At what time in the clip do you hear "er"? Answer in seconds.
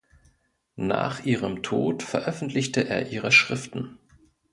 2.89-3.11